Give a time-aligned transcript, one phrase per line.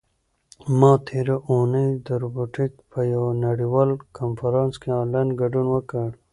[0.79, 6.07] ما تېره اونۍ د روبوټیک په یوه نړیوال کنفرانس کې آنلاین ګډون وکړ.